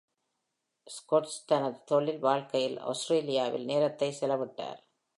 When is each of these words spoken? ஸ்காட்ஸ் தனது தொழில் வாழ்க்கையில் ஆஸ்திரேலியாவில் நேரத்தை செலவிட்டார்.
ஸ்காட்ஸ் 0.87 1.45
தனது 1.45 1.79
தொழில் 1.85 2.19
வாழ்க்கையில் 2.19 2.79
ஆஸ்திரேலியாவில் 2.79 3.65
நேரத்தை 3.65 4.09
செலவிட்டார். 4.19 4.81